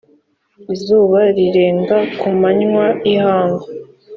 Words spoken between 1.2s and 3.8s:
rirenga ku manywa y’ihangu